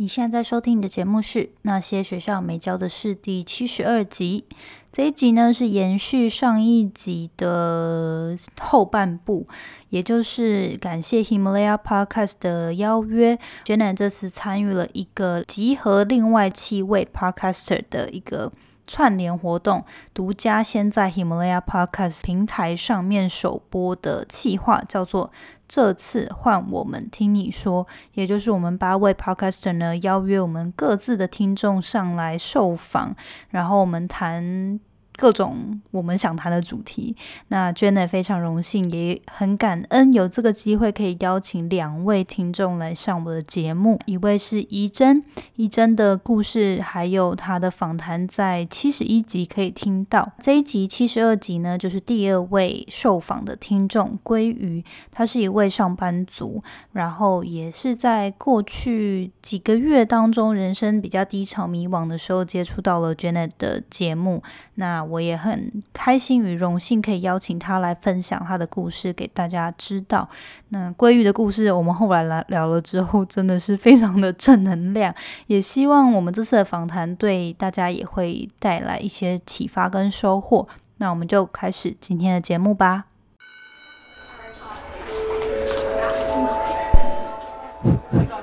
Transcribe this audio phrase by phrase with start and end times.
[0.00, 4.46] 你现在在收听的节目是《那些学校没教的事》第七十二集。
[4.90, 9.46] 这一集呢是延续上一集的后半部，
[9.90, 18.50] 也就是感谢 Himalaya Podcast 的邀约 j e n n 这次参与了一个集合另外七位 Podcaster 的一个。
[18.90, 25.30] 串联活动，独家先在 Himalaya Podcast 平台上面首播的企划，叫做
[25.68, 33.14] “这次换我们听你说”，也就是我们八位 Podcaster 呢邀约我们各自的听众上来受访，
[33.50, 34.80] 然后我们谈。
[35.20, 37.14] 各种我们想谈的主题，
[37.48, 44.00] 那 Jenna 非常荣幸，也很感恩有这个机会可以邀请两位听众来上我的节目。
[44.06, 45.22] 一位是怡珍，
[45.56, 50.32] 怡珍的故事还有她的访谈在七十一集可以听到。
[50.40, 54.82] 这一集七十二集呢，就是第二位受访的听众鲑鱼，
[55.12, 56.62] 他是一位上班族，
[56.92, 64.42] 然后也是在过去几个月当中，人生比较低潮迷惘的时候，接触到了 Jenna 的节目。
[64.76, 70.28] 那我也很开心与荣幸可以邀请他来分享他的故事给大家知道。
[70.68, 75.12] 那鲑鱼的故事，我们后来来聊了之后，真的是非常的正能量。
[75.48, 80.68] 也希望我们这次的访谈对大家也会带来一些启发跟收获。
[80.98, 83.06] 那我们就开始今天的节目吧。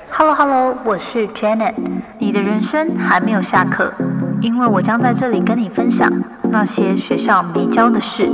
[0.09, 1.75] Hello Hello，我是 Janet。
[2.19, 3.93] 你的人生还没有下课，
[4.41, 6.11] 因为我将在这里跟你分享
[6.49, 8.29] 那些学校没教的事。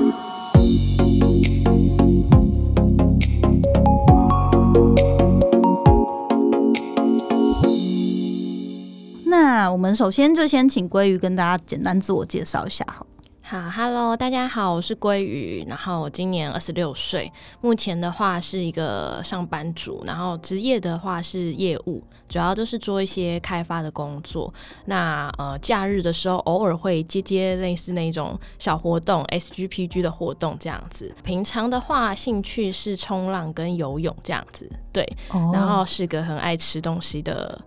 [9.25, 13.05] 那我们首先就先请鲑鱼跟大家简单自我介绍一下，好。
[13.45, 24.51] 好，Hello，大家好，我是鲑鱼，然后我今年二十六岁，目前的话是一个上班族，然后职业的话是业务，主要就是做一些开发的工作。
[24.85, 31.13] 那呃，假日的时候偶尔会接接类似那种小活动，SGPG 的活动这样子。
[31.25, 35.05] 平常的话，兴趣是冲浪跟游泳这样子，对，
[35.51, 37.61] 然后是个很爱吃东西的。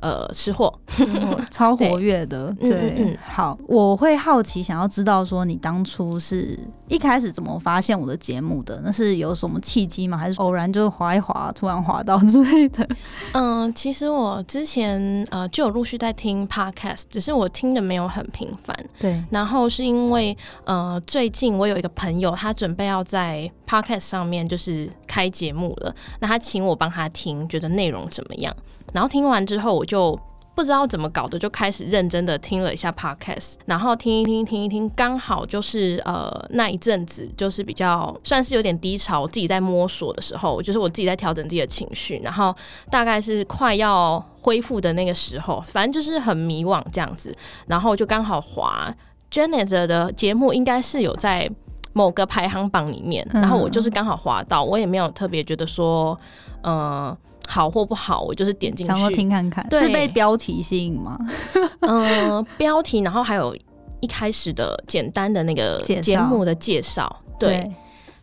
[0.00, 0.72] 呃，吃货
[1.50, 8.80] 超活跃的，对，嗯好，我会好奇，想要知道说你当初是一开始怎么发现我的节目的？
[8.82, 10.16] 那是有什么契机吗？
[10.16, 12.88] 还是偶然就滑一滑，突然滑到之类的？
[13.32, 18.74] 嗯，其实我之前呃就有陆续在听 podcast，只是我听的没有很频繁。
[18.98, 28.54] 对，然后是因为呃最近我有一个朋友，他准备要在 podcast 上面就是开节目了，那他请我帮他听，觉得内容怎么样？
[28.92, 30.18] 然后听完之后，我就
[30.54, 42.54] 不知道怎么搞的，就开始认真的听了一下 podcast，然后听一听，听一听，刚好就是呃那一阵子，就是比较算是有点低潮，自己在摸索的时候，就是我自己在调整自己的情绪，然后
[42.90, 47.34] 大概是快要恢复的那个时候，反正就是很迷惘这样子，
[47.66, 48.92] 然后就刚好滑
[49.30, 51.48] Janet 的节目，应该是有在
[51.92, 56.18] 某个排行榜里面，然后我就是刚好滑到，我也没有特别觉得说，
[56.64, 57.16] 嗯。
[57.46, 61.18] 好或不好，我就是点进去，想听看看，是被标题吸引吗？
[61.80, 63.56] 嗯，标题，然后还有
[64.00, 67.70] 一开始的简单的那个节目的介绍，对，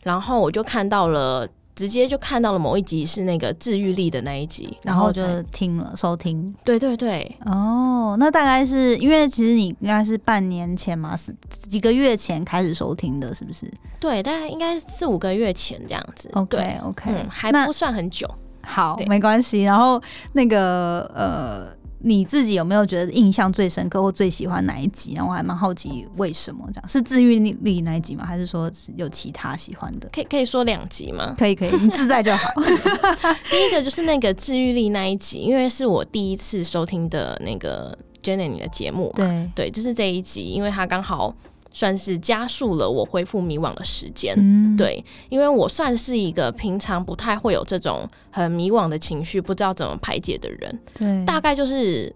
[0.01, 13.69] 然后我就看到了，直接就看到了某一集是那个治愈力的那一集，然后就听了收听，对对对，哦，那大概是因为其实你应该是半年前嘛，是几个月前开始收听的，是不是？
[13.99, 18.27] 对，大概应该四五个月前这样子，OK OK，还不算很久。
[18.67, 19.63] 好，没关系。
[19.63, 20.01] 然后
[20.33, 21.67] 那个呃，
[21.99, 25.13] 你自己有没有觉得印象最深刻或最喜欢哪一集？
[25.15, 28.25] 然后我还蛮好奇为什么这样，是治愈力那一集吗？
[28.25, 30.09] 还是说有其他喜欢的？
[30.11, 31.33] 可以可以说两集吗？
[31.39, 32.61] 可以可以，你自在就好。
[33.49, 39.25] 第一个就是那个治愈力那一集，因为是我第一次收听的那个 Jenny 的节目嘛。
[39.25, 41.33] 对对，就是这一集，因为它刚好。
[41.77, 44.35] 算是加速了我恢复迷惘的时间，
[44.75, 52.11] 对，因为我算是一个平常不太会有这种很迷惘的情绪，不知道怎么排解的人，对，大概就是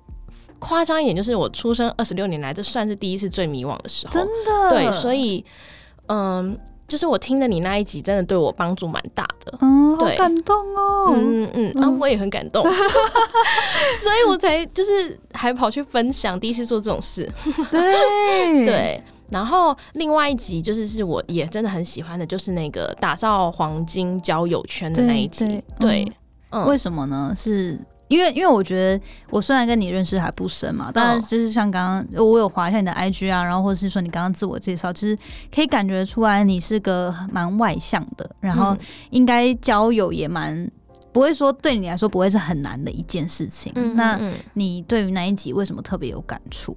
[0.57, 5.45] 夸张一点，就是我出生二十六年来，这算是第一次最迷惘的时候，真的，对，所以，
[6.07, 6.57] 嗯，
[6.87, 12.63] 就是我听的你那一集，真的对我帮助蛮大的，嗯，好感动哦，嗯嗯嗯，啊，我也很感动，
[14.01, 17.31] 所以我才就是还跑去分享第一次做这种事，
[17.69, 18.65] 对。
[18.65, 19.03] 对。
[19.31, 25.63] 然后另外一集就是是我也真的很喜欢的，就是那个打造黄金交友圈的那一集。
[25.79, 26.05] 对，
[26.49, 27.33] 嗯，为什么呢？
[27.35, 27.79] 是
[28.09, 35.17] 因为因为我觉得我虽然跟你认识还不深嘛，但是就是像刚刚我有划一下你的 IG 啊，然后或者是说你刚刚自我介绍，其实
[35.53, 38.75] 可以感觉出来你是个蛮外向的，然后
[39.11, 40.69] 应该交友也蛮
[41.13, 43.71] 不会说对你来说不会是很难的一件事情。
[43.75, 46.75] 嗯那嗯你对于那一集为什么特别有感触？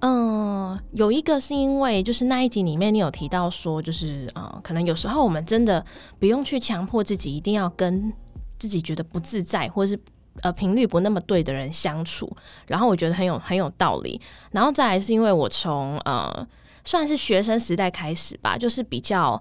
[0.00, 5.84] 嗯，有一个是因为就是那一集里面你有提到说，就是呃，可能有时候我们真的
[6.18, 8.12] 不用去强迫自己一定要跟
[8.58, 9.98] 自己觉得不自在或是
[10.42, 12.34] 呃频率不那么对的人相处，
[12.66, 14.20] 然后我觉得很有很有道理。
[14.52, 16.46] 然后再来是因为我从呃
[16.84, 19.40] 算是学生时代开始吧，就是比较。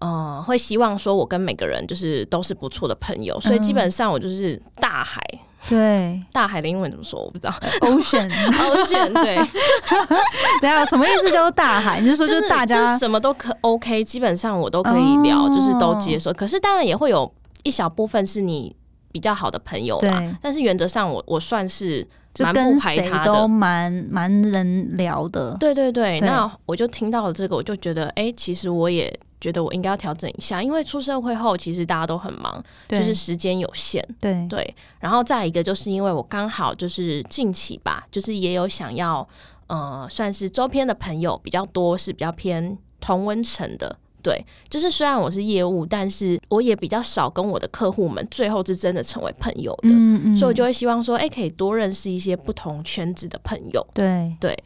[0.00, 5.22] 呃，会希望说我跟每个人就是都是不错的朋友，所以基本上我就是大海。
[5.68, 7.20] 对大海的英文怎么说？
[7.20, 7.54] 我不知道。
[7.80, 9.36] ，ocean，Ocean 对，
[10.60, 12.00] 等一下什么意思叫做大海？
[12.00, 16.32] 你是说就是大家就是什么都可 OK，基本上我都可以聊，哦就是都接受。
[16.32, 17.32] 可是当然也会有
[17.62, 18.74] 一小部分是你
[19.12, 23.48] 比较好的朋友嘛，但是原则上我我算是就蛮不跟谁排他都的。
[23.48, 25.56] 蛮蛮能聊的。
[25.58, 29.12] 对对对，对那我就听到了这个，我就觉得，哎、其实我也
[29.44, 34.02] 觉得我应该要调整一下，因为出社会后，其实大家都很忙，就是时间有限。
[34.18, 39.28] 对对，然后再一个就是因为我刚好就是近期吧，就是也有想要
[39.66, 43.98] 呃，算是周边的朋友比较多，是比较偏同温层的。
[44.22, 53.86] 对，就是虽然我是业务，但是我也比较少跟我的客户们最后是真的成为朋友的，嗯嗯，所以我就会希望说，哎、可以多认识一些不同圈子的朋友。
[53.92, 54.56] 对对，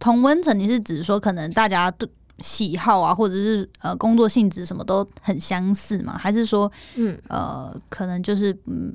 [0.00, 2.08] 同温层，你是指说可能大家对
[2.40, 6.16] 喜好啊，或者是呃工作性质什么都很相似吗？
[6.18, 8.94] 还是说嗯呃可能就是嗯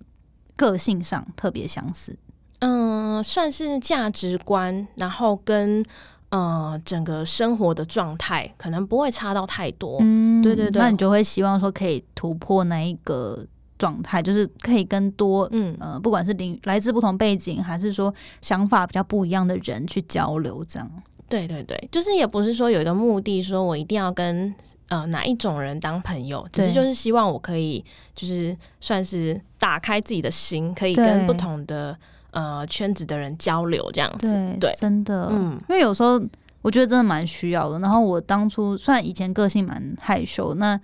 [0.55, 2.17] 个性上特别相似？
[2.59, 5.85] 嗯、算是价值观，然后跟
[6.29, 9.97] 呃整个生活的状态可能不会差到太多。
[10.01, 13.45] 嗯对对对那你就会希望说可以突破那一个
[13.77, 18.11] 状态，就是可以跟多嗯呃不管是领来自不同背景，还是说
[18.41, 20.89] 想法比较不一样的人去交流，这样。
[21.27, 24.53] 对对对，就是也不是说有一个目的，说我一定要跟
[24.89, 27.83] 呃哪一种人当朋友，只是就是希望我可以
[28.15, 31.97] 就是算是打开自己的心，可以跟不同的
[32.31, 34.33] 呃圈子的人交流这样子。
[34.59, 36.21] 对真的，嗯因为有时候
[36.61, 37.79] 我觉得真的蛮需要的。
[37.79, 40.79] 然后我当初虽然以前个性蛮害羞，那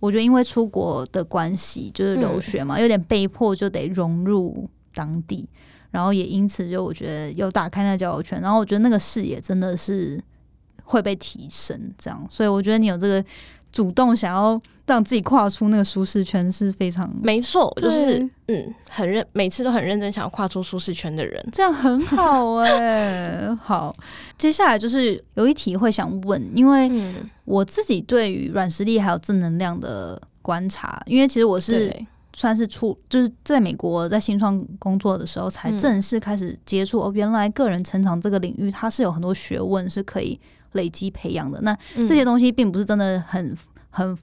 [0.00, 5.48] 我觉得因为出国的关系，就是留学嘛，有点被迫就得融入当地，
[5.90, 10.20] 然后也因此就我觉得有打开那交友圈，然后我觉得那个视野真的是
[10.84, 12.26] 会被提升，这样。
[12.30, 13.24] 所以我觉得你有这个
[13.72, 21.46] 主动想要让自己跨出那个舒适圈是非常没错，就是嗯很认，每次都很认真想要跨出舒适圈的人。
[21.52, 23.94] 这样很好哎、 好，
[24.38, 27.14] 接下来就是有一题会想问，因为嗯，
[27.44, 32.06] 我自己对于软实力还有正能量的观察，因为其实我是对，
[32.38, 40.38] 算是出就是在美国在新创工作的时候，才嗯正式开始接触、哦，原来个人成长这个领域它是有很多学问是可以
[40.72, 41.60] 累积培养的。
[41.62, 43.56] 那嗯这些东西并不是真的很
[43.90, 44.16] 很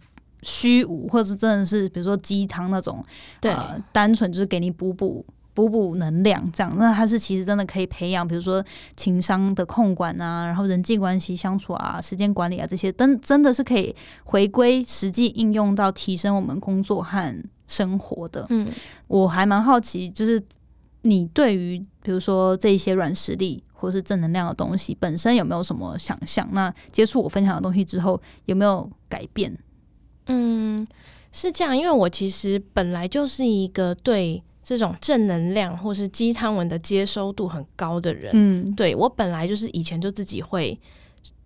[0.44, 3.04] 虚无，或者是真的是比如说鸡汤那种，
[3.42, 5.26] 对呃，单纯就是给你补补。
[5.56, 8.62] 补补能量，这样，那它是其实真的可以培养，比如说
[8.98, 13.96] 情商的控管啊，然后人际关系相处啊，时间管理啊这些，真真的是可以
[14.26, 17.34] 回归实际应用到提升我们工作和
[17.68, 18.46] 生活的。
[18.50, 18.68] 嗯
[19.08, 20.42] 我还蛮好奇，就是
[21.02, 26.48] 你对于比如说这一些软实力或是正能量的东西本身有没有什么想象？
[26.54, 29.56] 那接触我分享的东西之后，有没有改变？
[30.28, 30.88] 嗯，
[31.32, 38.32] 是这样，因为我其实本来就是一个对这种正能量或是鸡汤文的接收度很高的人。
[38.34, 40.80] 嗯，对我本来就是以前就自己会，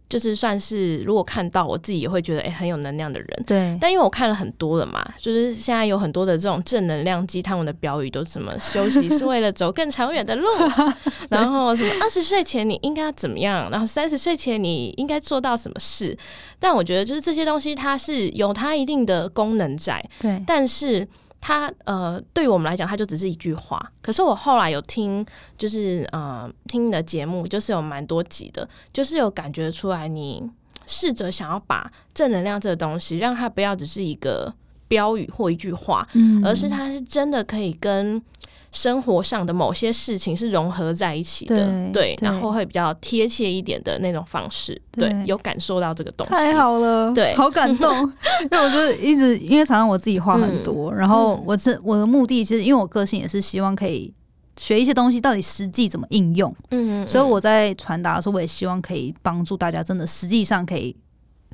[0.09, 3.43] 就是算是如果看到我自己也会觉得诶很有能量的人。
[3.45, 10.47] 对，但因为我看了很多了嘛，就是现在有很多的这种正能量鸡汤文的标语，都什么休息是为了走更长远的路，
[11.29, 16.17] 然后什么二十岁前你应该要怎么样，然后三十岁前你应该做到什么事。
[16.57, 21.07] 但我觉得就是这些东西它是有它一定的功能在，对，但是
[21.41, 23.91] 它呃，对于我们来讲，它就只是一句话。
[24.01, 25.25] 可是我后来有听，
[25.57, 30.49] 就是呃，听你的节目，就是有蛮多集的，就是有感觉出来，你
[30.85, 34.53] 试着想要把正能量这个东西，让它不要只是一个
[34.87, 38.21] 标语或一句话，嗯而是它是真的可以跟
[38.71, 41.55] 生活上的某些事情是融合在一起的，
[41.91, 47.33] 对对然后会比较贴切一点的那种方式，对，对有感受到这个东西，太好了，对。
[47.37, 47.91] 好感动。
[48.43, 50.63] 因为我就一直，因为常常我自己话很嗯。
[50.63, 54.13] 多，然后我是我的目的，其实因为我个性也是希望可以
[54.57, 56.53] 学一些东西，到底实际怎么应用。
[56.69, 60.95] 嗯，嗯，所以我在传达的时候，我也希望可以帮助大家，真的实际上可以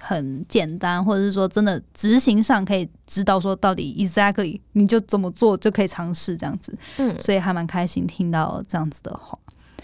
[0.02, 6.78] 很简单，或者是说真的执行上可以知道说到底 exactly 你就怎么做就可以尝试这样子。
[6.98, 9.38] 嗯，所以还蛮开心听到这样子的话。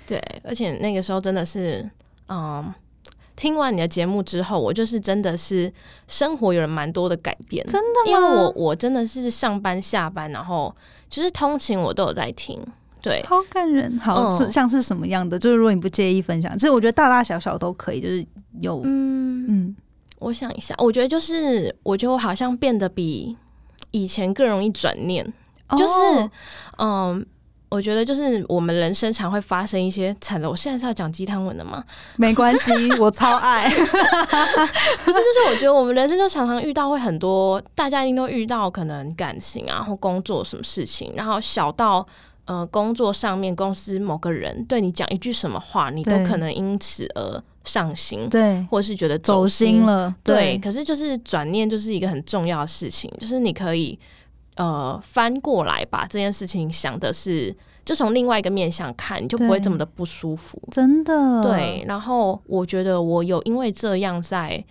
[0.06, 1.90] 对，而且那个时候真的是，
[2.28, 2.74] 嗯，
[3.36, 5.72] 听完你的节目之后，我就是真的是
[6.08, 8.18] 生活有了蛮多的改变，真的吗？
[8.20, 10.76] 因为我我真的是上班下班，然后
[11.10, 12.62] 就是通勤我都有在听。
[13.02, 13.98] 对，好感人。
[13.98, 15.40] 好，嗯是像是什么样的？
[15.40, 18.24] 就是如果你不介意分享，其实我觉得大大小小都可以，就是
[18.60, 19.76] 有嗯，嗯
[20.22, 23.36] 我想一下，我觉得就是我觉得我好像变得比
[23.92, 25.26] 以前更容易转念，
[25.78, 26.32] 就是哦
[26.78, 27.26] 嗯。
[27.74, 30.50] 我觉得就是我们人生常会发生一些惨了。
[30.50, 31.82] 我现在是要讲鸡汤文的吗？
[32.20, 33.70] 没关系，我超爱。
[33.72, 42.06] 不是，就是我觉得我们人生就常常遇到会很多，大家一定都遇到可能感情啊或工作什么事情，然后小到
[42.44, 49.82] 呃工作上面公司某个人对你讲一句什么话，你都可能因此而上心，对，或者是觉得走心心。
[49.86, 50.14] 了。
[50.24, 53.98] 对，可是就是转念就是一个很重要的事情，就是你可以
[54.56, 60.62] 呃翻过来把这件事情想的是，就从另外一个面向看，你就不会这么的不舒服。
[60.72, 61.42] 真的。
[61.44, 64.64] 对，然后我觉得我有因为这样在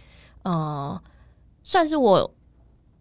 [0.43, 1.01] 呃，
[1.63, 2.31] 算是我。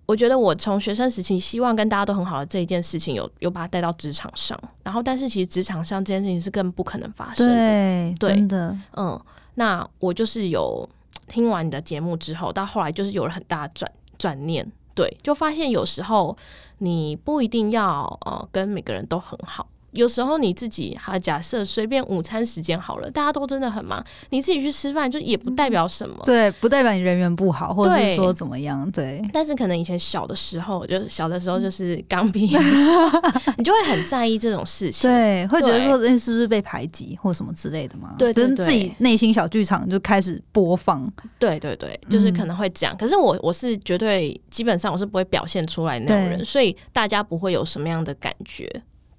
[0.06, 7.54] 我觉得我从学生时期希望跟大家都很好的这一件事情有，有把它带到职场上，然后但是其实职场上这件事情是更不可能发生的。
[7.54, 8.76] 对，对真的。
[8.98, 9.22] 嗯，
[9.60, 10.88] 那我就是有
[11.28, 16.36] 听完你的节目之后，到后来就是有了很大的转转念，对，就发现有时候
[16.78, 19.68] 你不一定要呃跟每个人都很好。
[19.92, 26.16] 有时候你自己，哈，假设随便午餐时间好了，大家都真的很忙，你自己去吃饭就也不代表什么。
[26.24, 28.90] 对，不代表你人缘不好，或者是说怎么样。
[28.92, 33.22] 对，但是可能以前小的时候，就是小的时候就是刚毕业的时候，
[33.58, 35.10] 你就会很在意这种事情。
[35.10, 38.16] 对，会觉得对说，这、是不是被排挤或什么之类的吗？
[38.18, 41.12] 对对就是自己内心小剧场就开始播放。
[41.40, 42.96] 对对对，就是嗯可能会这样。
[42.98, 48.70] 可是我我是绝对基本上我是不会表现出来那种人，所以大家不会有什么样的感觉。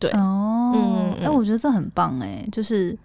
[0.01, 2.99] 对，哦，嗯那、我觉得这很棒哎，就是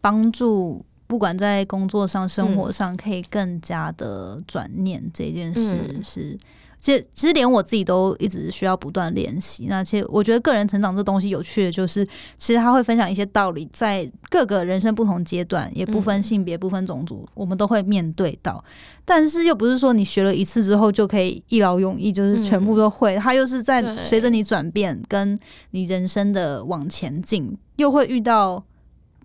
[0.00, 6.02] 帮助不管在工作上、生活上，可以更加的转念这件事嗯。
[6.02, 6.38] 是。
[6.82, 9.66] 其实，其实连我自己都一直需要不断练习。
[9.68, 12.04] 那其实我觉得个人成长这东西有趣的就是，
[12.36, 18.62] 其实他会分享一些道理，在各个人生不同阶段，也不分嗯性别、不分种族，我们都会面对到。
[19.04, 23.14] 但是又不是说你学了一次之后就可以一劳永逸，就是全部都会。
[23.14, 25.38] 它又是在随着你转变，跟
[25.70, 28.60] 你人生的往前进，又会遇到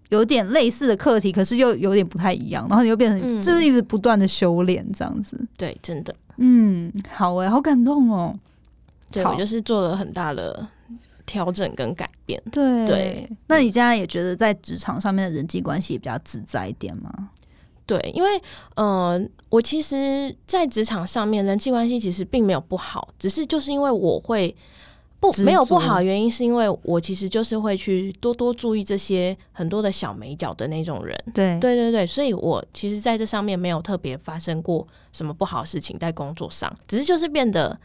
[0.10, 5.40] 有点类似的课题，可是又有点不太一样，然后你又变成嗯就是一直不断的修炼这样子。
[5.58, 8.38] 对，真的，嗯，好诶、好感动哦。
[9.12, 10.68] 对我就是做了很大的
[11.26, 12.42] 调整跟改变。
[12.52, 17.30] 对对，那你现在也觉得在职场上面的人际关系也比较自在一点吗？
[17.86, 18.42] 对，因为
[18.76, 19.18] 呃，
[19.50, 24.54] 我其实，在职场上面人际关系其实并没有不好，只是就是因为我会
[25.20, 31.18] 不没有不好的原因，是因为我其实就是会去多多注意这些很多的小美角的那种人。
[31.34, 37.80] 对对对对，所以我其实在这上面没有特别发生过什么不好的事情在工作上，只是就是变得。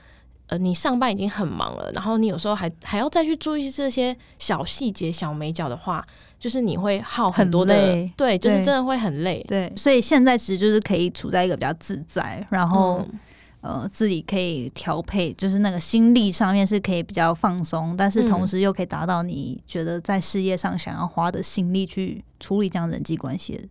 [0.49, 6.05] 呃，你上班已经很忙了，然后你有时候还还要再去注意这些小细节、小美角的话，
[6.39, 7.75] 就是你会耗很多的，
[8.19, 9.43] 对，就是真的会很累。
[9.49, 13.21] 对，所以现在其实就是可以处在一个比较自在，然后、嗯
[13.63, 23.65] 呃自己可以调配，就是那个心力上面是可以比较放松，但是同嗯时又可以达到你觉得在事业上想要花的心力去处理这样人际关系的。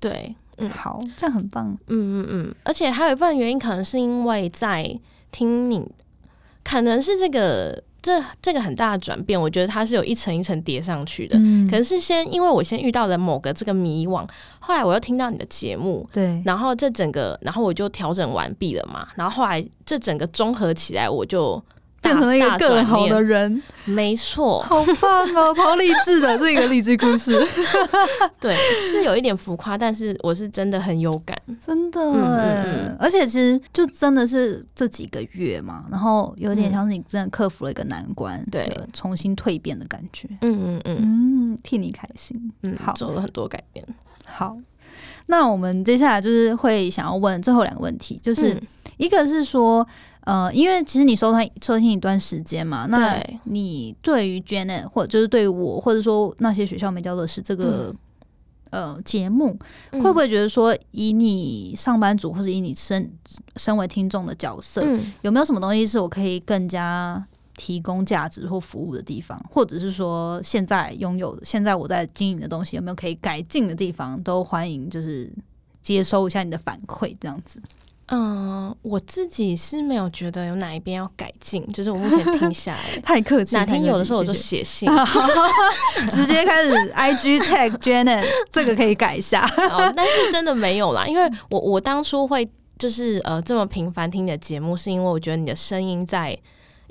[0.00, 1.76] 对，嗯好，这样很棒。
[1.88, 4.98] 嗯嗯嗯，而且还有一部分原因，可能是因为在
[5.30, 5.86] 听你，
[6.64, 11.38] 可能是这个这这个很大的转变，我觉得它是有一层一层叠上去的。
[11.38, 14.28] 嗯可能是先因为我先遇到了某个这个迷惘，
[14.58, 27.32] 后来我又听到你的节目，对，然后这整个，然后我就调整完毕了嘛，然后后来这整个综合起来，我就大变成了一个更好的人，没错，好棒哦， 超励志的，这是一个励志故事，
[28.40, 28.56] 对，
[28.90, 31.40] 是有一点浮夸，但是我是真的很有感。
[31.64, 40.28] 真的嗯哎、嗯而且其实就真的是这几个月嘛，然后有点嗯像是你真的克服了一个难关，对有重新蜕变的感觉。
[40.40, 40.98] 嗯嗯嗯
[41.54, 42.52] 嗯，替你开心。
[42.62, 43.86] 嗯，好做了很多改变。
[44.26, 44.56] 好，
[45.26, 48.62] 那我们接下来就是会想要问最后两个问题，就是、嗯
[48.96, 49.86] 一个是说，
[50.20, 57.94] 呃，因为其实你收听收听一段时间嘛，那你对于 Janet 或者就是对于我，或者说那些学校没教的是这个、
[58.70, 59.58] 呃节目，
[59.92, 63.12] 会不会觉得说，以你上班族或者以你身
[63.56, 65.12] 身为听众的角色，嗯。
[65.22, 67.22] 有没有什么东西是我可以更加
[67.56, 75.30] 提供价值或服务的地方，或者是说现在拥有的、现在我在经营的东西有没有可以改进的地方，都欢迎就是
[75.82, 77.60] 接收一下你的反馈，这样子。
[78.14, 84.86] 嗯，我自己是没有觉得有哪一边要改进，就是我目前听 下来太客气，哪天有的时候我就写信，
[85.98, 89.46] 谢直接开始 IG tag Janet，这个可以改一下。
[89.70, 92.46] 哦但是真的没有啦，因为我我当初会
[92.78, 96.38] 就是呃这么频繁听你的节目，是因为我觉得你的声音在，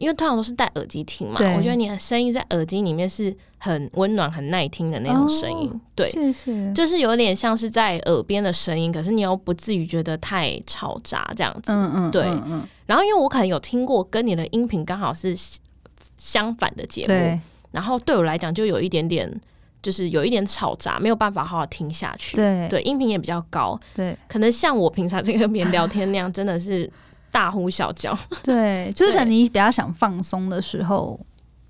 [0.01, 6.09] 因为通常都是戴耳机听嘛，我觉得你的声音在耳机里面是很温暖、很耐听的那种声音，对。
[6.09, 6.73] 谢谢。
[6.73, 11.71] 就是有点像是在耳边的声音，可是你又不至于觉得太吵杂这样子。
[11.71, 15.35] 嗯嗯，对嗯嗯，然后因为我可能有听过跟你的音频刚好是
[16.17, 17.39] 相反的节目，
[17.71, 19.31] 然后对我来讲就有一点点，
[19.83, 22.35] 就是有一点吵杂，没有办法好好听下去。
[22.35, 26.91] 对对，音频也比较高，对可能像我平常这个边聊天那样，真的是
[27.31, 28.17] 大呼小叫。
[28.43, 31.19] 对，就是可能你比较想放松的时候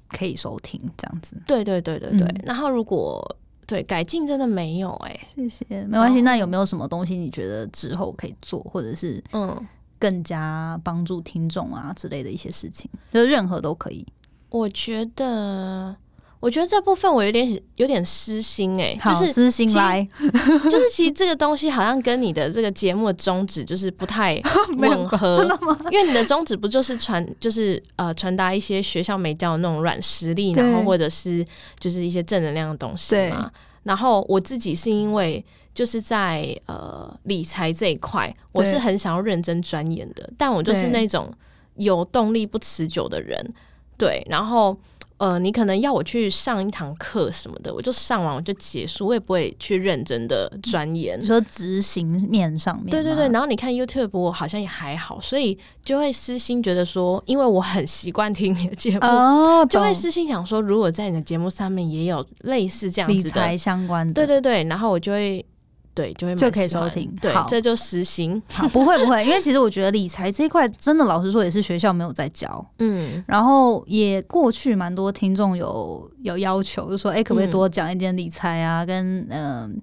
[0.10, 1.41] 可以收听这样子。
[1.46, 2.27] 对对对对对。
[2.27, 3.38] 嗯然后如果
[3.68, 6.20] 对改进真的没有哎、谢谢，没关系。
[6.20, 12.89] 哦那有没有什么东西你觉得之后可以做，或者是嗯，更加帮助听众啊之类的一些事情？
[13.13, 14.06] 就是任何都可以。
[14.50, 15.96] 我觉得。
[16.41, 24.41] 我觉得这部分我有点有点私心哎、好，就是私心来， 就是其实这个东西好像跟你的这个节目的宗旨就是不太
[24.79, 25.77] 吻合，真的吗？
[25.91, 31.45] 因为你的宗旨不就是传就是呃传达一些学校没教的那种软实力，然后或者是
[31.79, 33.51] 就是一些正能量的东西嘛。
[33.83, 35.45] 然后我自己是因为
[35.75, 41.31] 就是在呃理财这一块，我是很想要认真钻研的，但我就是那种
[41.75, 43.53] 有动力不持久的人，
[43.95, 44.75] 对，然后。
[45.22, 51.24] 呃，你可能要我去上一堂课什么的，我就上完我就结束，我也不会去认真的钻研你。
[51.24, 65.46] 说执行面上面，对对对，然后你看 YouTube，我好像也还好，所以就会私心觉得说，因为我很习惯听你的节目，哦， 就会私心想说，如果在你的节目上面也有类似这样子的理财，相关的，对对对，然后我就会
[65.93, 67.10] 对就会就可以收听。
[67.33, 73.24] 好，对这就实行，好，不会不会，因为其实我觉得理财这一块，真的老实说也是学校没有在教，嗯。
[73.27, 77.51] 然后也过去蛮多听众有有要求，就说哎、诶可不可以嗯。
[77.51, 79.81] 多讲一点理财啊，跟嗯、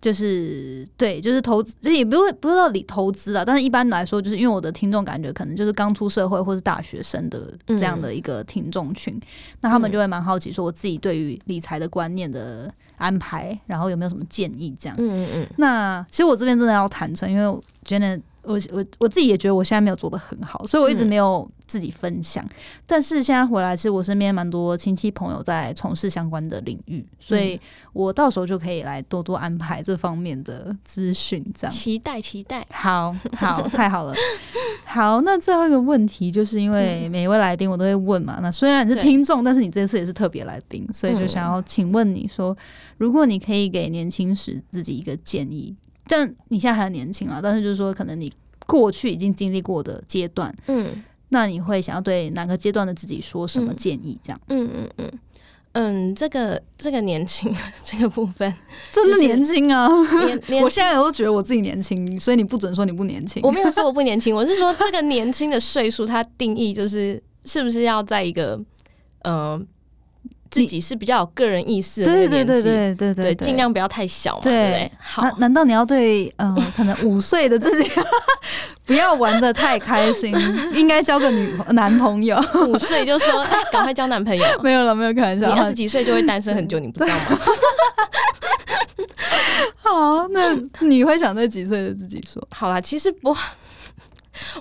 [0.00, 9.18] 就是对，就是投资，这也不是不知道理投资啊，但是一般来说，就是因为我的听众感觉可能就是刚出社会或是大学生的这样的一个听众群，
[9.60, 14.96] 那他们就会蛮好奇，说我自己对于理财的观念的安排，然后有没有什么建议这样。
[14.98, 22.44] 嗯嗯嗯，那其实我这边真的要坦诚，因为我觉得我我我自己也觉得我现在没有做的很好，所以我一直嗯没有自己分享。
[22.86, 27.60] 但是现在回来，其实我身边蛮多亲戚朋友在从事相关的领域，所以
[27.92, 31.74] 我到时候就可以来多多安排这方面的资讯，这样。
[31.74, 34.14] 期待期待，好好，太好了。
[34.84, 38.38] 好，那最后一个问题，就是因为每一位来宾我都会问嘛。
[38.40, 42.56] 那虽然你是听众，但是你这次也是特别来宾，所以就想要请问你说，
[42.96, 45.74] 如果你可以给年轻时自己一个建议，
[46.08, 48.32] 但你现在还很年轻啊，但是就是说，可能你
[48.66, 54.18] 过去已经经历过的阶段，嗯那你会想要对哪个阶段的自己说什么嗯建议？
[54.22, 55.12] 这样，嗯嗯嗯。
[55.78, 58.50] 嗯，这个这个年轻 这个部分，
[58.90, 59.86] 真的就是年轻啊！
[60.24, 63.42] 年年我现在都觉得我自己年轻，所以你不准说你不年轻。
[63.44, 68.58] 我没有说我不年轻，我是说这个年轻的岁数，它定义就是是不是要在一个
[69.22, 69.60] 呃
[70.50, 74.92] 自己是比较有个人意识的那对对对个年纪，对对对，尽量不要太小嘛，对对不对？
[74.98, 77.90] 好难，难道你要对呃， 可能五岁的自己
[78.86, 80.34] 不要玩的太开心，
[80.74, 82.42] 应该交个女男朋友？
[82.66, 84.44] 五岁就说哎，赶快交男朋友。
[84.62, 85.46] 没有了，没有开玩笑。
[85.48, 87.38] 你二十几岁就会单身很久，你不知道吗？
[89.82, 92.46] 好，那你会想对几岁的自己说？
[92.50, 93.34] 好啦，其实不，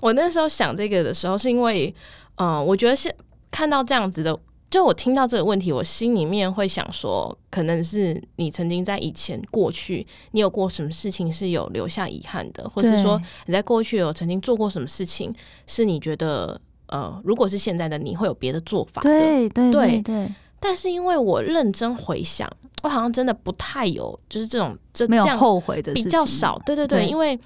[0.01, 1.93] 我那时候想这个的时候，是因为，
[2.37, 3.13] 嗯、我觉得是
[3.51, 4.37] 看到这样子的，
[4.75, 15.33] 就我听到这个问题，我心里面会想说，可能是你曾经在以前过去，你有过什么事情是有留下遗憾的，或是说你在过去有曾经做过什么事情，
[15.65, 19.09] 是你觉得，呃，如果是现在的你会有别的做法的。
[19.09, 22.51] 对对对对，但是因为我认真回想，
[22.83, 27.07] 我好像真的不太有，就是这种这这样后悔的比较少，对对对，对。
[27.07, 27.39] 因为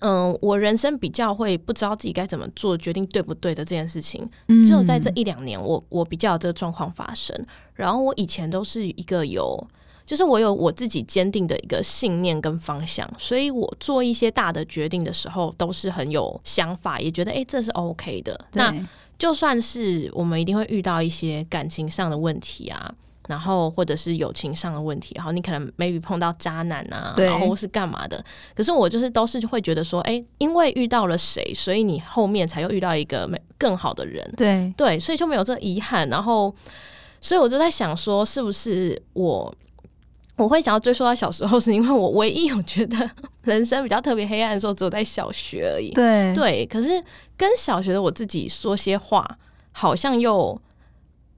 [0.00, 7.34] 嗯、我人生比较会不知道自己该怎么做决定对不对的这件事情，嗯只有在这一两年，我我比较有这个状况发生。
[7.74, 9.66] 然后我以前都是一个有，
[10.04, 18.38] 就是我有我自己坚定的一个信念跟方向，所以我做一些大的决定的时候都是很有想法，也觉得诶这是 OK 的。
[18.52, 18.74] 那
[19.18, 22.92] 就算是我们一定会遇到一些感情上的问题啊，
[23.28, 28.24] 然后或者是友情上的问题，然后你可能 maybe 碰到渣男啊，然后是干嘛的。
[28.54, 36.08] 可是我就是都是会觉得说，哎、因为遇到了谁，所以你后面才又遇到一个没更好的人，对对，所以就没有这遗憾。
[36.08, 36.54] 然后，
[37.20, 39.54] 所以我就在想说，是不是我
[40.36, 43.10] 我会想要追溯到小时候，是因为我唯一有觉得
[43.42, 45.90] 人生比较特别黑暗的时候，只有在小学而已。
[45.90, 47.02] 对对，可是
[47.36, 49.38] 跟小学的我自己说些话，
[49.72, 50.60] 好像又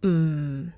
[0.02, 0.72] 嗯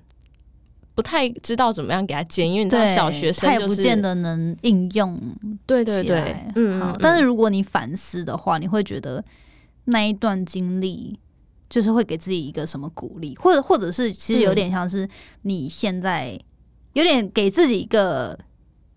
[0.95, 5.17] 不太知道怎么样给他建议，因为你知道，小学生他也不见得能应用
[5.65, 9.23] 对对对嗯但是如果你反思的话，你会觉得
[9.85, 11.19] 那一段经历
[11.69, 15.07] 就是会给自己一个什么鼓励，或者或者是其实有嗯点像是
[15.41, 16.39] 你现在
[16.93, 18.37] 有点给自己一个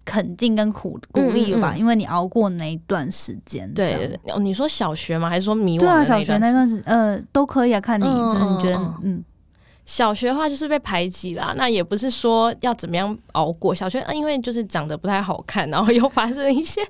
[0.05, 1.79] 肯定跟鼓鼓励吧，嗯嗯嗯。
[1.79, 3.73] 因为你熬过那一段时间。
[3.73, 5.31] 对对对，哦，你说小学吗？
[5.31, 9.25] 还是说迷惘对啊，小学那那段时呃都可以啊，看你嗯就是你觉得嗯
[9.87, 13.72] 小学的话就是被排挤啦，那也不是说要怎么样熬过。
[13.72, 16.83] 小学、呃因为就是长得不太好看，然后又发生一些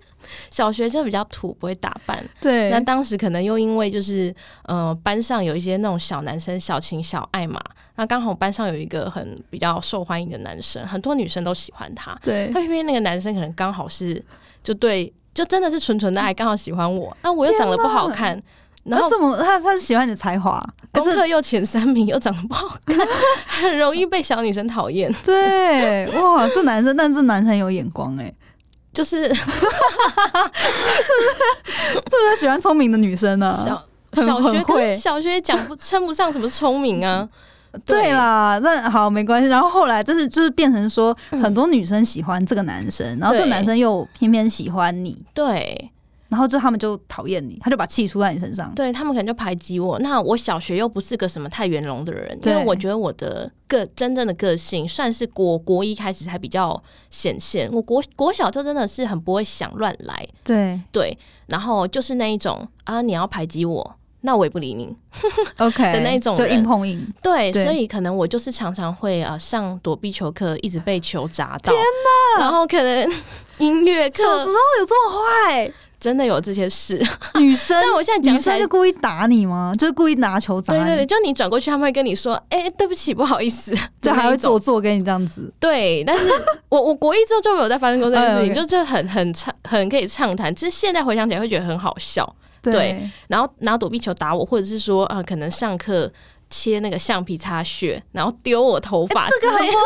[0.50, 2.26] 小学生比较土，不会打扮。
[2.40, 7.60] 对那当时可能又因为就是呃班上有一些那种小男生小情小爱嘛，
[7.96, 12.18] 那刚好班上有一个很比较受欢迎的男生，很多女生都喜欢他。
[12.22, 14.24] 对他偏偏那个男生可能刚好是
[14.62, 18.42] 就对，就真的是纯纯的爱，刚好喜欢我，那我又长得不好看，
[18.86, 20.64] 然后那怎么他他是喜欢你的才华？
[20.92, 22.96] 功课又前三名，又长得不好看，
[23.46, 25.12] 很容易被小女生讨厌。
[25.24, 28.32] 对哇，这男生但这男生有眼光哎、
[28.92, 29.34] 就是 是
[31.94, 37.28] 不是喜欢聪明的女生呢、小小学，小学讲不称不上什么聪明啊。
[37.84, 39.48] 对啦，那好没关系。
[39.48, 45.90] 然后后来就是就是变成说，嗯很多女生喜欢这个男生，然后这个男生又偏偏喜欢你，对
[46.36, 48.70] 然后就他们就讨厌你，他就把气出在你身上。
[48.74, 49.98] 对，他们可能就排挤我。
[50.00, 57.70] 那我小学又不是个什么太圆融的人，因对为我觉得我的个真正的个性算是国国一开始才比较显现。
[57.72, 64.94] 我国国小就真的是很不会想乱来，对对，然后就是那一种啊，你要排挤我，那我也不理你。
[65.56, 67.00] OK 的那种就人硬碰硬。
[67.22, 71.72] 对，对所以可能我就是常常会啊、呃上躲避球课，一直被球砸到。
[71.72, 71.74] 天
[72.36, 72.42] 哪！
[72.42, 73.10] 然后可能
[73.56, 75.72] 音乐课小时候有这么坏，
[76.06, 76.96] 真的有这些事，
[77.34, 79.72] 女生但我现在讲起来女生就，故意打你吗？
[79.76, 83.76] 就是故意拿球砸你，对对对，就你转过去，他们会跟你说：“哎、对不起，不好意思。
[84.00, 85.52] ”就还会做作给你这样子。
[85.58, 86.30] 对，但是
[86.68, 90.54] 我我国一之后就没有再发生过这件事情，哎，OK 就就很很畅很可以畅谈。
[90.54, 92.24] 其实现在回想起来会觉得很好笑。
[92.62, 96.08] 对对然后拿躲避球打我，或者是说啊、呃可能上课
[96.48, 99.66] 切那个橡皮擦屑，然后丢我头发之这个很。
[99.66, 99.80] 不 OK，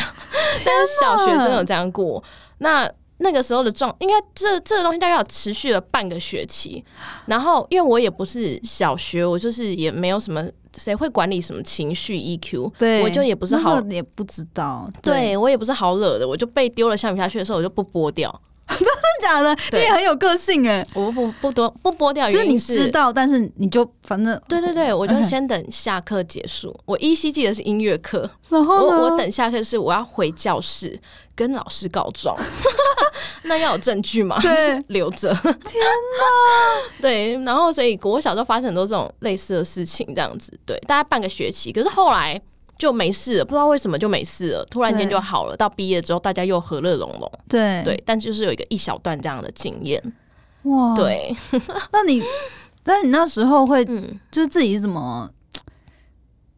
[0.65, 2.23] 但是小学真的有这样过。
[2.59, 6.85] 那那个时候的状，应该这这个东西大概有持续了半个学期。
[7.27, 10.47] 然后因为我也不是小学，我就是也没有什么
[10.77, 18.41] 谁会管理什么情绪 EQ，对，我就也不是好那时候也不知道，对我也不是好惹的，我就被丢了橡皮擦去的时候，我就不剥掉，
[18.77, 19.51] 真的假的？
[19.55, 26.79] 你对也很有个性哎，我不不不多不剥掉，就是你知道，但是你就反正对对对，我就嗯先等下课结束。
[26.85, 28.77] 我依稀记得是音乐课，然后？
[28.87, 30.99] 我我等下课是我要回教室
[31.35, 32.37] 跟老师告状，
[33.45, 34.39] 那要有证据嘛？
[34.41, 35.33] 对 留着。
[35.35, 37.01] 天哪！
[37.01, 40.53] 对，然后所以我小时候发生很多这种类似的事情，这样子。
[40.67, 42.41] 对，大概半个学期，可是后来
[42.79, 45.57] 就没事了，不知道为什么就没事了，突然间就好了。
[45.57, 47.31] 到毕业之后，大家又和乐融融。
[47.49, 50.01] 对对，但就是有一个一小段这样的经验。
[50.63, 51.35] 哇，，对，
[51.93, 52.23] 那你，
[52.85, 55.29] 那你那时候会嗯就是自己怎么，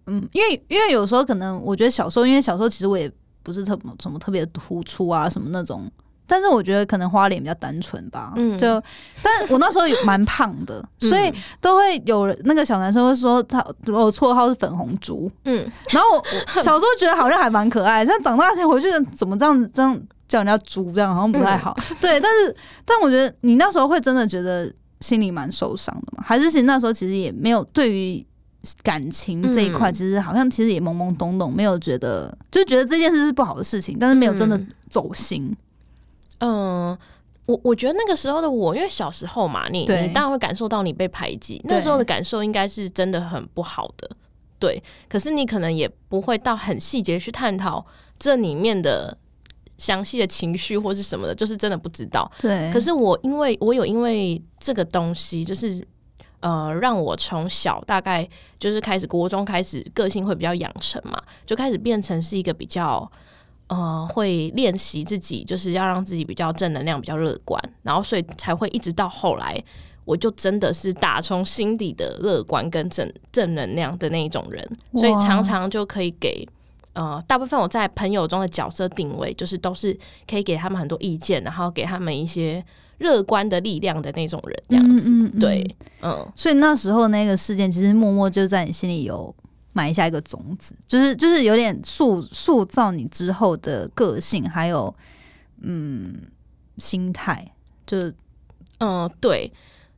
[0.06, 3.10] 嗯，因为因为有时候可能我觉得小时候，因为小时候其实我也
[3.42, 5.90] 不是特什么特别突出啊什么那种。
[6.30, 8.80] 但是我觉得可能花脸比较单纯吧，嗯就，
[9.20, 16.22] 但我那时候也蛮胖的，所以嗯都会有人那个小男生会说他我绰号是粉红猪，嗯，然后
[16.62, 21.76] 小时候觉得好像还蛮可爱，但长大前回去怎么这样子这样叫人家猪，这样好像不太好。
[22.00, 26.22] 对，但是但我觉得你那时候会真的觉得心里蛮受伤的嘛？
[26.24, 28.24] 还是其实那时候其实也没有对于
[28.84, 35.44] 感情这一块，嗯其实好像其实也懵懵懂懂，没有觉得就觉得这件事是不好的事情，但是没有真的嗯走心。
[35.50, 35.56] 嗯，
[37.46, 44.08] 我我觉得那个时候的我，因为小时候嘛，你你当然会感受到你被排挤，那时候的感受应该是真的很不好的，
[44.58, 44.80] 对。
[45.08, 47.84] 可是你可能也不会到很细节去探讨
[48.18, 49.16] 这里面的
[49.76, 52.30] 详细的情绪或是什么的，就是真的不知道。
[52.38, 55.84] 对，可是我因为我有因为这个东西，就是
[56.38, 63.10] 呃，让我从小大概就是开始国中开始个性会比较养成嘛，就开始变成是一个比较
[63.70, 69.64] 呃会练习自己，就是要让自己比较正能量、比较乐观，然后所以才会一直到后来。
[70.06, 76.44] 我就真的是打从心底的乐观跟正正能量的那一种人，所以常常就可以给
[76.94, 79.96] 呃大部分我在朋友中的角色定位，就是都是
[80.28, 82.64] 可以给他们很多意见，然后给他们一些
[82.98, 85.10] 乐观的力量的那种人，这样子。
[85.12, 89.32] 嗯嗯嗯对，嗯，所以那时候那个事件，其实默默就在你心里有
[89.72, 94.94] 埋下一个种子，就是就是有点塑塑造你之后的个性，还有
[95.62, 96.14] 嗯
[96.78, 97.52] 心态，
[97.86, 98.14] 就是
[98.78, 99.52] 嗯，对。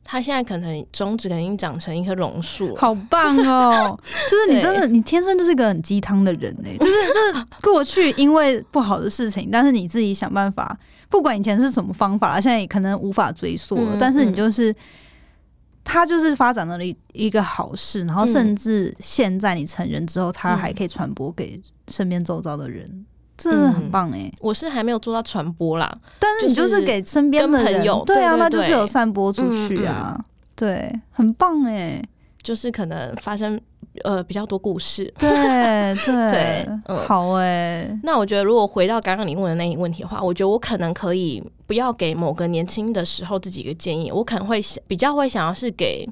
[0.05, 3.97] 他现在可能种子肯定长成一棵榕树，好棒哦！
[4.29, 14.75] 就是你真的，你天生就是一个很鸡汤的人哎、就是就是 过去因为不好的事情，但是你自己想办法，不管以前是什么方法，现在也可能无法追溯了，嗯但是你嗯就是。
[15.83, 23.05] 他就是发展了一一个好事，然后甚至现在你成人之后，他还可以传播给身边周遭的人，
[23.37, 30.17] 真的很嗯棒哎、我是还没有做到传播啦，但是你就是给身边的朋友对啊，那就是有散播出去啊，
[30.55, 32.01] 对，很棒哎、
[32.41, 33.59] 就是可能发生
[34.03, 35.11] 呃比较多故事。
[35.17, 35.29] 对
[36.05, 46.07] 对对嗯好哎、那我觉得，如果回到刚刚你问的那一个问题的话，我觉得我可能可以不要给某个年轻的时候自己一个建议，我可能会想比较会想要是给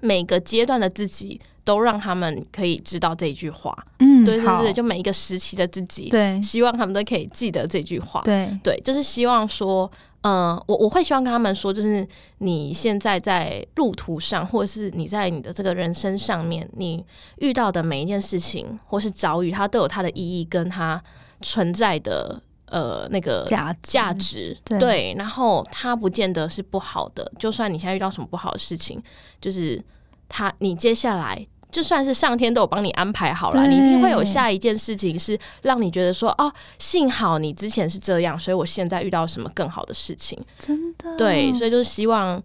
[0.00, 3.76] 每个阶段的自己，都让他们可以知道这一句话。
[3.98, 8.22] 嗯，对对对，就每一个时期的自己，对希望他们都可以记得这句话。
[8.24, 9.90] 对对，就是希望说，
[10.22, 12.06] 嗯、我我会希望跟他们说，就是
[12.38, 17.04] 你现在在路途上，或者是你在你的这个人生上面，你
[17.38, 21.02] 遇到的每一件事情或是遭遇，它都有它的意义跟它
[21.40, 29.02] 存在的呃那个价值价值，对然后它不见得是不好的，就算你现在遇到什么不好的事情，
[29.40, 29.82] 就是
[30.28, 31.46] 它你接下来。
[31.70, 40.38] 就算是上天都有帮你安排好了，你一定会有下一件事情是让你觉得说，哦，幸好你之前是这样，所以我现在遇到什么更好的事情。
[40.58, 41.16] 真的。
[41.16, 42.42] 对，所以就是希望，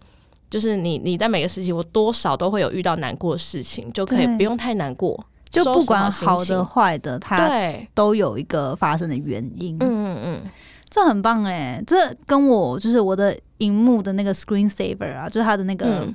[0.48, 9.76] 就是你你在每个时期，我多少都会有遇到难过的事情，就可以不用太难过，就不管好的坏的，它对，都有一个发生的原因。
[9.80, 10.42] 嗯嗯嗯，
[10.88, 16.06] 这很棒哎，这跟我就是我的荧幕的那个 screen saver 啊，就是它的那个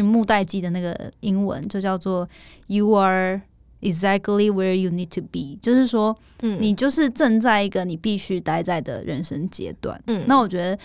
[0.00, 2.28] 幕待机的那个英文，就叫做
[2.68, 3.42] You are
[3.80, 10.00] exactly where you need to be，就是说嗯，你就是正在一个你必须待在的人生阶段。
[10.06, 10.78] 嗯那我觉得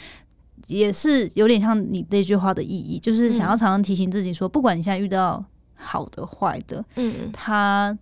[0.65, 7.97] 也是有点像你这句话的意义，就是想要常常提醒自己说，不管你现在遇到好的坏的，嗯它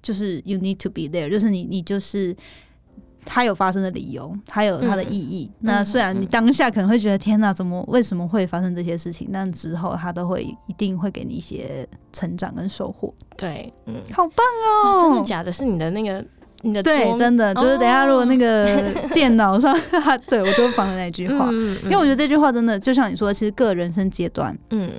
[0.00, 2.34] 就是 you need to be there，就是你你就是。
[3.30, 5.50] 它有发生的理由，它有它的意义。
[5.60, 9.28] 那虽然你当下可能会觉得天哪，怎么为什么会发生这些事情？
[9.30, 13.12] 但之后它都会一定会给你一些成长跟收获。
[13.36, 14.38] 对，嗯，好棒
[14.86, 14.96] 哦！
[14.96, 15.52] 哦，真的假的？
[15.52, 16.24] 是你的那个
[16.62, 19.78] 你的对，真的就是等一下如果那个 电脑上，
[20.26, 24.90] 对我就会放的那句话，嗯，因为我觉得这句话真的就像你说的，其实各人生阶段嗯，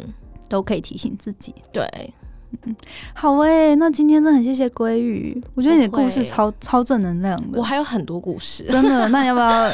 [0.47, 1.53] 都可以提醒自己。
[1.73, 1.83] 对，
[3.13, 9.07] 好诶、那今天真的很谢谢鲑鱼，我觉得你的故事超超正能量的我，还有很多故事，真的。
[9.09, 9.69] 那要不要？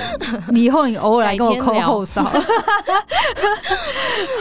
[0.52, 2.24] 你以后你偶尔来跟我抠改天聊后少？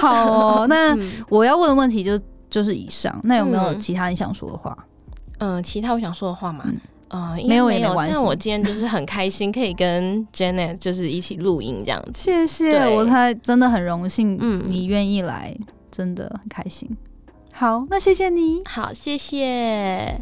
[0.01, 2.18] 好哦，那嗯我要问的问题就
[2.51, 3.18] 就是以上。
[3.25, 4.77] 那有没有嗯其他你想说的话？
[5.38, 6.64] 嗯，其他我想说的话嘛
[7.11, 12.11] 嗯，没有没有，也没关系但我今天就是很开心，可以跟 Janet 就是一起录音这样子。
[12.14, 15.57] 谢谢，对我太真的很荣幸，嗯你愿意来，
[15.90, 16.88] 真的很开心。
[17.56, 18.62] 好，那谢谢你。
[18.64, 20.20] 好，谢谢。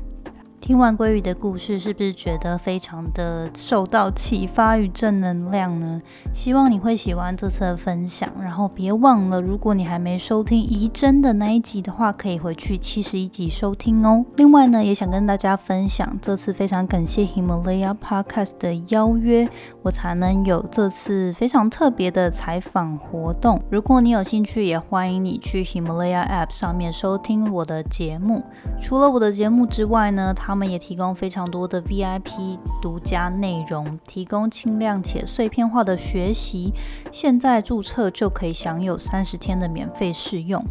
[0.62, 6.01] 听完鲑鱼的故事，是不是觉得非常的受到启发与正能量呢？
[6.33, 14.25] 希望你会喜欢这次的分享，然后别忘了，如果你还没收听怡珍的那一集的话，可以回去七十一集收听哦。
[14.37, 19.48] 另外呢，也想跟大家分享，这次非常感谢 Himalaya Podcast 的邀约，
[19.83, 23.61] 我才能有这次非常特别的采访活动。
[23.68, 28.44] 如果你有兴趣，也欢迎你去 Himalaya App 上面收听我的节目。
[28.81, 36.70] 除了我的节目之外呢，它他们也提供非常多的 VIP 独家内容，提供轻量且碎片化的学习。
[37.10, 40.62] 现在注册就可以享有三十天的免费试用。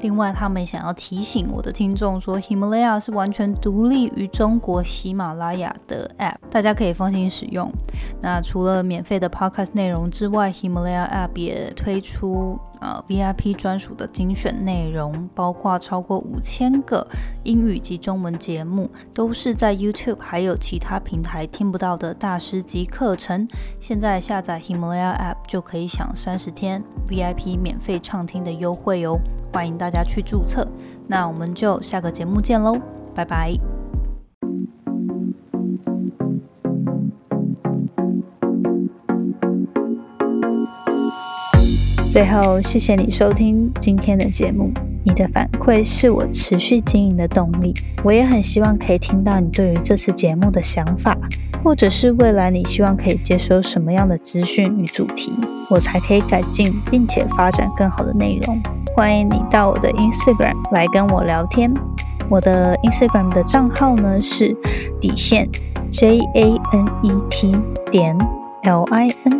[0.00, 7.72] 另外，他们想要提醒我的听众说，Himalaya 是完全独立于中国喜马拉雅的 App，大家可以放心使用。
[8.20, 17.06] 那除了免费的 Podcast 内容之外，Himalaya App 也推出呃 VIP 专属的精选内容，包括超过五千个
[17.44, 23.46] 英语及中文节目，都是在 YouTube 还有其他平台听不到的大师级课程。
[23.78, 29.18] 现在下载 Himalaya App 就可以享三十天 VIP 免费畅听的优惠哦，
[29.52, 30.66] 欢迎大家去注册。
[31.06, 32.76] 那我们就下个节目见喽，
[33.14, 33.79] 拜拜。
[42.10, 44.72] 最后，谢谢你收听今天的节目。
[45.04, 47.72] 你的反馈是我持续经营的动力。
[48.02, 51.16] 我也很希望可以听到你对于这次节目的想法，
[51.62, 55.32] 或者是未来你希望可以接收什么样的资讯与主题，
[55.70, 58.60] 我才可以改进并且发展更好的内容。
[58.96, 61.72] 欢迎你到我的 Instagram 来跟我聊天。
[62.28, 64.52] 我的 Instagram 的账号呢是
[65.00, 65.48] 底线
[65.92, 67.56] J A N E T
[67.92, 68.18] 点
[68.64, 69.39] L I N